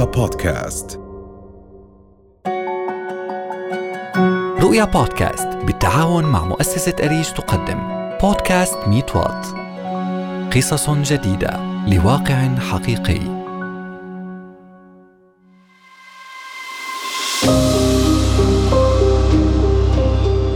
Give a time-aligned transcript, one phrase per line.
[0.00, 1.00] رؤيا بودكاست.
[4.60, 7.78] رؤيا بودكاست بالتعاون مع مؤسسة أريج تقدم.
[8.22, 9.46] بودكاست ميت وات.
[10.56, 11.60] قصص جديدة.
[11.86, 13.20] لواقع حقيقي.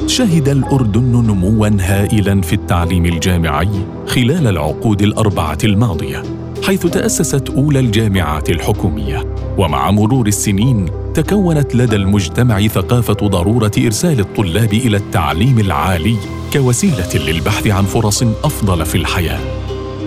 [0.07, 6.23] شهد الأردن نموا هائلا في التعليم الجامعي خلال العقود الأربعة الماضية
[6.63, 9.34] حيث تأسست أولى الجامعات الحكومية.
[9.59, 16.17] ومع مرور السنين تكونت لدى المجتمع ثقافة ضرورة إرسال الطلاب إلى التعليم العالي
[16.53, 19.41] كوسيلة للبحث عن فرص أفضل في الحياة.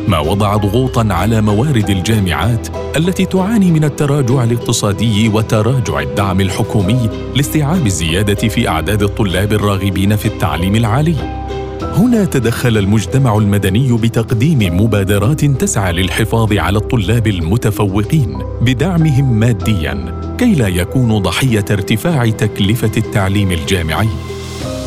[0.07, 7.85] ما وضع ضغوطا على موارد الجامعات التي تعاني من التراجع الاقتصادي وتراجع الدعم الحكومي لاستيعاب
[7.85, 11.47] الزيادة في أعداد الطلاب الراغبين في التعليم العالي.
[11.83, 20.67] هنا تدخل المجتمع المدني بتقديم مبادرات تسعى للحفاظ على الطلاب المتفوقين بدعمهم ماديا كي لا
[20.67, 24.07] يكونوا ضحية ارتفاع تكلفة التعليم الجامعي.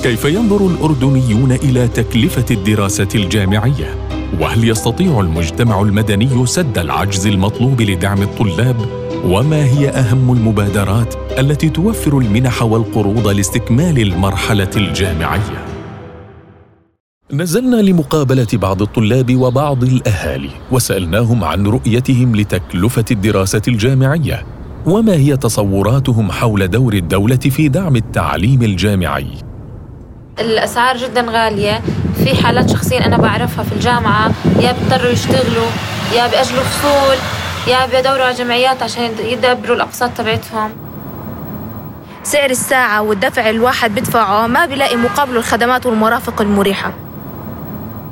[0.02, 3.94] كيف ينظر الأردنيون إلى تكلفة الدراسة الجامعية؟
[4.40, 8.76] وهل يستطيع المجتمع المدني سد العجز المطلوب لدعم الطلاب؟
[9.24, 15.69] وما هي أهم المبادرات التي توفر المنح والقروض لاستكمال المرحلة الجامعية؟
[17.32, 24.46] نزلنا لمقابلة بعض الطلاب وبعض الأهالي وسألناهم عن رؤيتهم لتكلفة الدراسة الجامعية
[24.86, 29.26] وما هي تصوراتهم حول دور الدولة في دعم التعليم الجامعي.
[30.40, 31.80] الأسعار جدا غالية
[32.24, 35.70] في حالات شخصيا أنا بعرفها في الجامعة يا بيضطروا يشتغلوا
[36.16, 37.16] يا بيأجلوا فصول
[37.72, 40.70] يا بيدوروا على جمعيات عشان يدبروا الأقساط تبعتهم.
[42.22, 47.09] سعر الساعة والدفع الواحد بدفعه ما بيلاقي مقابله الخدمات والمرافق المريحة.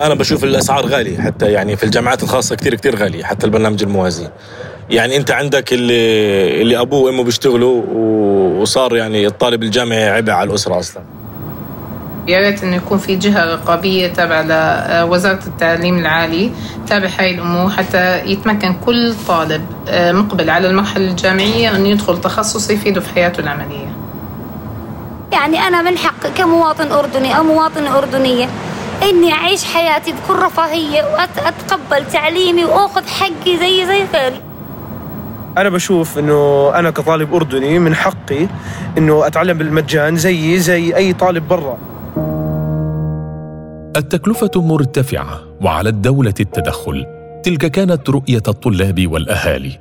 [0.03, 4.29] أنا بشوف الأسعار غالية حتى يعني في الجامعات الخاصة كتير كتير غالية حتى البرنامج الموازي
[4.91, 7.83] يعني أنت عندك اللي اللي أبوه وأمه بيشتغلوا
[8.61, 11.03] وصار يعني الطالب الجامعي عبء على الأسرة أصلاً
[12.29, 16.53] يا ريت إنه يكون في جهة رقابية تابعة لوزاره التعليم العالي
[16.87, 22.71] تابع هاي الأمور حتى يتمكن كل طالب آه، مقبل على المرحلة الجامعية إنه يدخل تخصص
[22.71, 23.93] يفيده في حياته العملية.
[25.33, 28.49] يعني أنا من حقي كمواطن أردني أو مواطنة أردنية
[29.03, 34.41] إني أعيش حياتي بكل رفاهية واتقبل تعليمي وأخذ حقي زي زي غيري.
[35.59, 38.49] أنا بشوف إنه أنا كطالب أردني من حقي
[38.99, 41.79] إنه أتعلم بالمجان زيي زي أي طالب برا
[43.97, 47.07] التكلفة مرتفعة وعلى الدولة التدخل
[47.43, 49.79] تلك كانت رؤية الطلاب والأهالي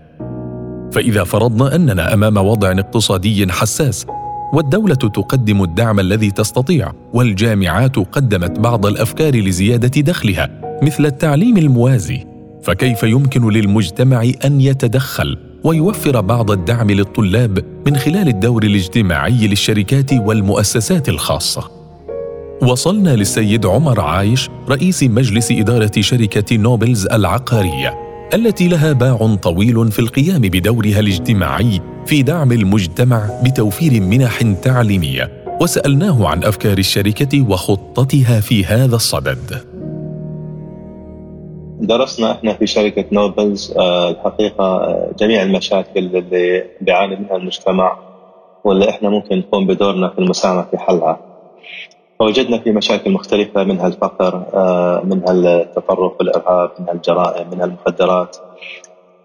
[0.92, 4.06] فإذا فرضنا أننا أمام وضع اقتصادي حساس
[4.54, 10.50] والدولة تقدم الدعم الذي تستطيع والجامعات قدمت بعض الأفكار لزيادة دخلها
[10.84, 12.26] مثل التعليم الموازي.
[12.64, 21.10] فكيف يمكن للمجتمع أن يتدخل ويوفر بعض الدعم للطلاب من خلال الدور الاجتماعي للشركات والمؤسسات
[21.10, 21.72] الخاصة؟
[22.62, 28.07] وصلنا للسيد عمر عايش رئيس مجلس إدارة شركة نوبلز العقارية.
[28.34, 35.44] التي لها باع طويل في القيام بدورها الاجتماعي في دعم المجتمع بتوفير منح تعليمية.
[35.62, 39.64] وسألناه عن أفكار الشركة وخطتها في هذا الصدد.
[41.82, 47.98] درسنا إحنا في شركة نوبلز آه، الحقيقة آه، جميع المشاكل اللي بيعاني منها المجتمع
[48.64, 51.20] واللي إحنا ممكن نقوم بدورنا في المساهمة في حلها.
[52.20, 58.38] فوجدنا في مشاكل مختلفة منها الفقر آه، منها التطرف والإرهاب منها الجرائم منها المخدرات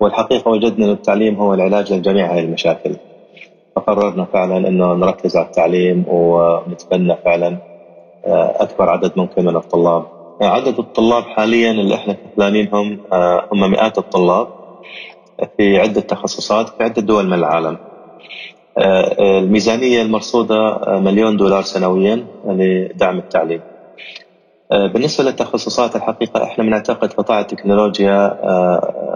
[0.00, 2.96] والحقيقة وجدنا أن التعليم هو العلاج لجميع هذه المشاكل.
[3.76, 7.56] فقررنا فعلا أنه نركز على التعليم ونتبنى فعلا
[8.26, 10.04] آه، أكبر عدد ممكن من الطلاب.
[10.40, 14.48] عدد الطلاب حاليا اللي إحنا كفلانينهم آه، هم مئات الطلاب
[15.56, 17.76] في عدة تخصصات في عدة دول من العالم.
[18.78, 23.60] الميزانية المرصودة آه، مليون دولار سنويا لدعم التعليم.
[24.72, 28.36] آه، بالنسبة للتخصصات الحقيقة إحنا بنعتقد قطاع التكنولوجيا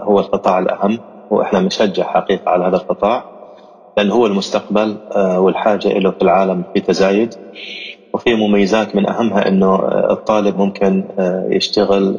[0.03, 0.99] هو القطاع الأهم
[1.31, 3.23] وإحنا بنشجع حقيقة على هذا القطاع
[3.97, 7.35] لأنه هو المستقبل والحاجة له في العالم في تزايد.
[8.13, 9.75] وفي مميزات من أهمها أنه
[10.11, 11.03] الطالب ممكن
[11.49, 12.17] يشتغل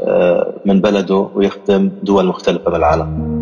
[0.64, 3.38] من بلده ويخدم دول مختلفة بالعالم.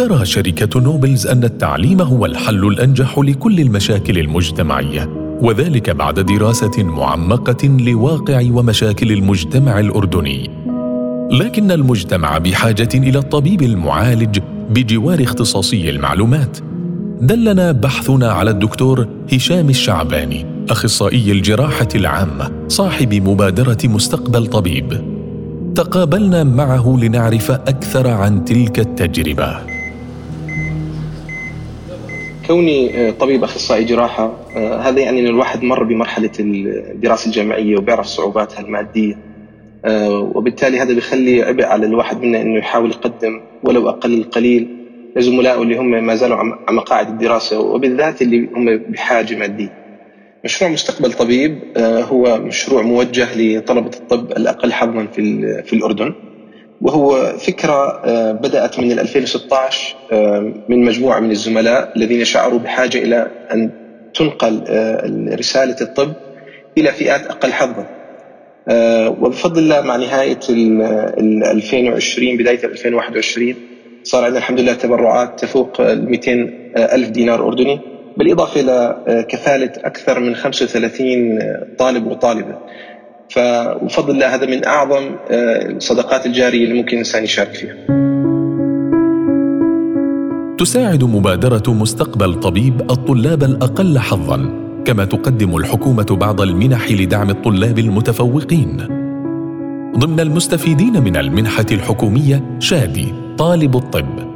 [0.00, 5.10] ترى شركة نوبلز أن التعليم هو الحل الأنجح لكل المشاكل المجتمعية
[5.40, 10.50] وذلك بعد دراسة معمقة لواقع ومشاكل المجتمع الأردني.
[11.32, 14.38] لكن المجتمع بحاجة إلى الطبيب المعالج
[14.70, 16.58] بجوار اختصاصي المعلومات.
[17.20, 25.00] دلنا بحثنا على الدكتور هشام الشعباني أخصائي الجراحة العامة صاحب مبادرة مستقبل طبيب.
[25.74, 29.69] تقابلنا معه لنعرف أكثر عن تلك التجربة.
[32.50, 38.06] كوني آه، طبيب أخصائي جراحة آه، هذا يعني إن الواحد مر بمرحلة الدراسة الجامعية وبيعرف
[38.06, 39.18] صعوباتها المادية
[39.84, 44.68] آه، وبالتالي هذا بيخلي عبء على الواحد منا إنه يحاول يقدم ولو أقل القليل
[45.16, 49.72] لزملائه اللي هم ما زالوا على مقاعد الدراسة وبالذات اللي هم بحاجة مادية.
[50.44, 56.14] مشروع مستقبل طبيب هو مشروع موجه لطلبة الطب الأقل حظا في في الأردن.
[56.80, 63.30] وهو فكرة آه، بدأت من 2016 آه، من مجموعة من الزملاء الذين شعروا بحاجة إلى
[63.52, 63.70] أن
[64.14, 66.12] تنقل آه، رسالة الطب
[66.78, 67.86] إلى فئات أقل حظا.
[69.08, 73.54] وبفضل الله مع نهاية 2020 بداية 2021
[74.02, 77.80] صار عندنا الحمد لله تبرعات تفوق 200 ألف دينار أردني
[78.16, 78.96] بالإضافة إلى
[79.28, 81.38] كفالة أكثر من 35
[81.78, 82.58] طالب وطالبة.
[83.30, 87.74] فبفضل الله هذا من أعظم آه، الصدقات الجارية اللي ممكن الإنسان يشارك فيها.
[90.58, 94.50] تساعد مبادرة مستقبل طبيب الطلاب الأقل حظا
[94.84, 98.76] كما تقدم الحكومة بعض المنح لدعم الطلاب المتفوقين.
[99.96, 104.30] ضمن المستفيدين من المنحة الحكومية شادي طالب الطب.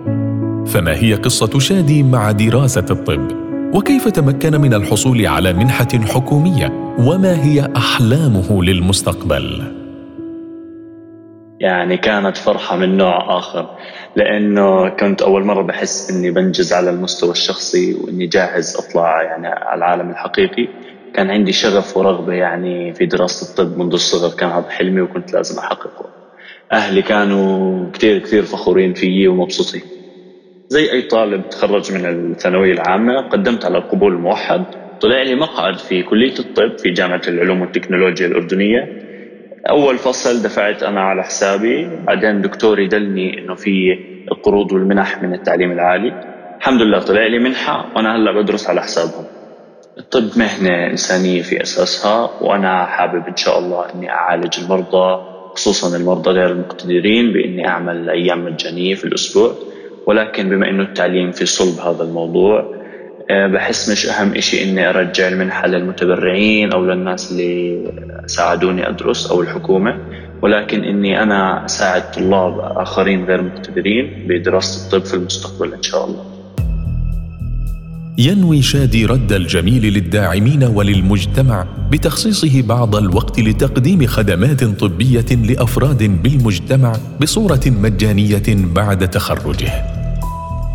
[0.66, 3.43] فما هي قصة شادي مع دراسة الطب؟
[3.74, 9.62] وكيف تمكن من الحصول على منحة حكومية؟ وما هي أحلامه للمستقبل؟
[11.60, 13.70] يعني كانت فرحة من نوع آخر
[14.16, 19.78] لأنه كنت أول مرة بحس إني بنجز على المستوى الشخصي وإني جاهز أطلع يعني على
[19.78, 20.68] العالم الحقيقي.
[21.14, 25.58] كان عندي شغف ورغبة يعني في دراسة الطب منذ الصغر كان هذا حلمي وكنت لازم
[25.58, 26.06] أحققه.
[26.72, 29.93] أهلي كانوا كثير كثير فخورين فيي ومبسوطين.
[30.74, 34.64] زي أي طالب تخرج من الثانوية العامة قدمت على القبول الموحد
[35.00, 38.88] طلع لي مقعد في كلية الطب في جامعة العلوم والتكنولوجيا الأردنية.
[39.70, 43.98] أول فصل دفعت أنا على حسابي بعدين دكتوري دلني إنه في
[44.32, 46.12] القروض والمنح من التعليم العالي.
[46.58, 49.24] الحمد لله طلع لي منحة وأنا هلأ بدرس على حسابهم.
[49.98, 55.22] الطب مهنة إنسانية في أساسها وأنا حابب إن شاء الله إني أعالج المرضى
[55.54, 59.54] خصوصا المرضى غير المقتدرين بإني أعمل أيام مجانية في الأسبوع.
[60.06, 62.74] ولكن بما إنه التعليم في صلب هذا الموضوع
[63.30, 67.84] آه، بحس مش أهم شيء إني أرجع المنحة للمتبرعين أو للناس اللي
[68.26, 69.98] ساعدوني أدرس أو الحكومة
[70.42, 76.33] ولكن إني أنا أساعد طلاب آخرين غير مقتدرين بدراسة الطب في المستقبل إن شاء الله.
[78.18, 87.60] ينوي شادي رد الجميل للداعمين وللمجتمع بتخصيصه بعض الوقت لتقديم خدمات طبية لأفراد بالمجتمع بصورة
[87.66, 89.84] مجانية بعد تخرجه.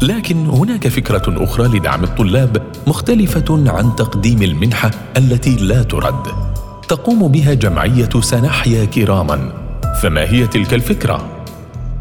[0.01, 6.27] لكن هناك فكرة أخرى لدعم الطلاب مختلفة عن تقديم المنحة التي لا ترد.
[6.87, 9.53] تقوم بها جمعية سنحيا كراما.
[10.01, 11.45] فما هي تلك الفكرة؟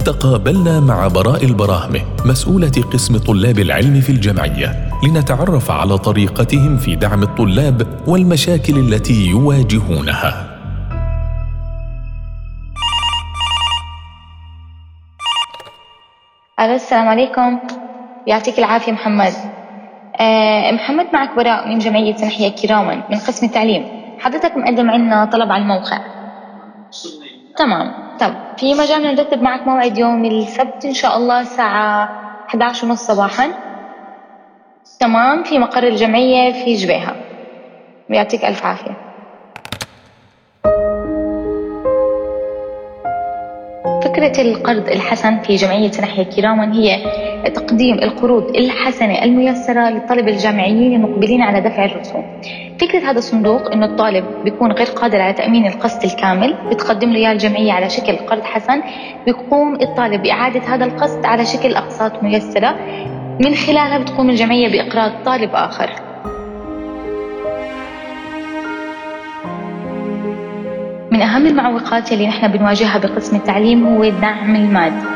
[0.04, 4.87] تقابلنا مع براء البراهمة مسؤولة قسم طلاب العلم في الجمعية.
[5.02, 10.58] لنتعرف على طريقتهم في دعم الطلاب والمشاكل التي يواجهونها.
[16.60, 17.58] ألو السلام عليكم.
[18.26, 19.32] يعطيك العافية محمد.
[20.20, 23.86] أه محمد معك براء من جمعية سنحيا كراما من قسم التعليم.
[24.20, 25.98] حضرتك مقدم عنا طلب على الموقع.
[27.56, 27.92] تمام.
[28.20, 32.08] طب في مجال نرتب معك موعد يوم السبت إن شاء الله الساعة
[32.48, 33.67] 11 ونص صباحا.
[35.00, 37.16] تمام في مقر الجمعية في جبيها
[38.10, 38.96] ويعطيك ألف عافية.
[44.04, 46.98] فكرة القرض الحسن في جمعية نحيا كراما هي
[47.54, 52.40] تقديم القروض الحسنة الميسرة للطلبة الجامعيين المقبلين على دفع الرسوم.
[52.80, 57.32] فكرة هذا الصندوق إنه الطالب بيكون غير قادر على تأمين القسط الكامل بتقدم له إياه
[57.32, 58.82] الجمعية على شكل قرض حسن
[59.26, 62.76] بيقوم الطالب بإعادة هذا القسط على شكل أقساط ميسرة.
[63.40, 65.90] من خلالها بتقوم الجمعية بإقراض طالب آخر.
[71.10, 75.06] من أهم المعوقات اللي نحن بنواجهها بقسم التعليم هو الدعم المادي.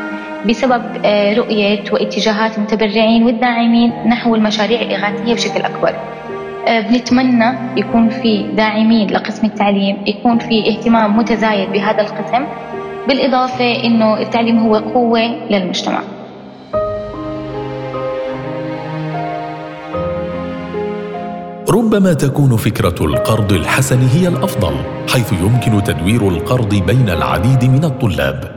[0.49, 5.95] بسبب آه، رؤية واتجاهات المتبرعين والداعمين نحو المشاريع الإغاثية بشكل أكبر.
[6.67, 12.45] آه، بنتمنى يكون في داعمين لقسم التعليم يكون في اهتمام متزايد بهذا القسم
[13.07, 15.99] بالإضافة أنه التعليم هو قوة للمجتمع.
[21.73, 24.73] ربما تكون فكرة القرض الحسن هي الأفضل
[25.09, 28.51] حيث يمكن تدوير القرض بين العديد من الطلاب.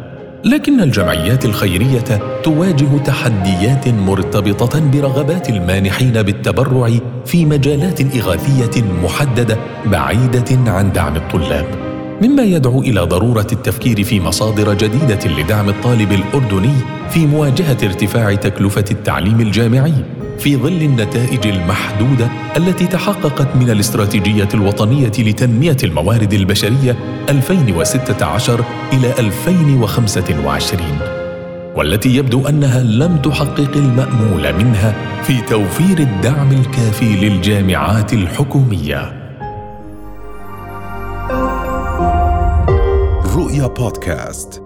[0.45, 6.91] لكن الجمعيات الخيرية تواجه تحديات مرتبطة برغبات المانحين بالتبرع
[7.27, 11.67] في مجالات إغاثية محددة بعيدة عن دعم الطلاب.
[12.23, 16.75] مما يدعو إلى ضرورة التفكير في مصادر جديدة لدعم الطالب الأردني
[17.11, 19.95] في مواجهة ارتفاع تكلفة التعليم الجامعي.
[20.39, 26.97] في ظل النتائج المحدودة التي تحققت من الاستراتيجية الوطنية لتنمية الموارد البشرية
[27.29, 30.99] 2016 إلى 2025
[31.77, 39.13] والتي يبدو أنها لم تحقق المأمول منها في توفير الدعم الكافي للجامعات الحكومية.
[43.37, 44.66] رؤيا بودكاست.